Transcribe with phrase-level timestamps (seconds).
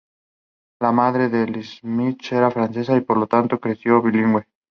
[0.79, 4.47] La madre de Schmid era francesa y por tanto creció bilingüe.